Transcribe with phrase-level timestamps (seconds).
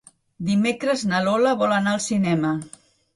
[0.45, 2.55] Dimecres na Lola vol anar al cinema.